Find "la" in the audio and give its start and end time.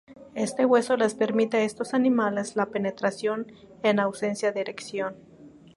2.55-2.71